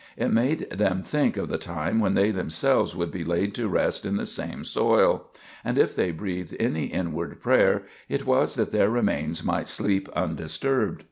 It 0.17 0.33
made 0.33 0.67
them 0.71 1.03
think 1.03 1.37
of 1.37 1.47
the 1.47 1.59
time 1.59 1.99
when 1.99 2.15
they 2.15 2.31
themselves 2.31 2.95
would 2.95 3.11
be 3.11 3.23
laid 3.23 3.53
to 3.53 3.67
rest 3.67 4.03
in 4.03 4.17
the 4.17 4.25
same 4.25 4.63
soil; 4.65 5.29
and 5.63 5.77
if 5.77 5.95
they 5.95 6.09
breathed 6.09 6.55
any 6.59 6.85
inward 6.85 7.39
prayer, 7.39 7.83
it 8.09 8.25
was 8.25 8.55
that 8.55 8.71
their 8.71 8.89
remains 8.89 9.43
might 9.43 9.69
sleep 9.69 10.09
undisturbed. 10.15 10.99